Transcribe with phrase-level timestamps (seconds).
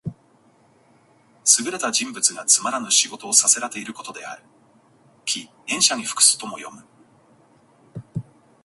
[1.63, 4.41] 優れた人物がつまらぬ仕事をさせらていることである。
[5.27, 6.83] 「驥、塩車に服す」とも読む。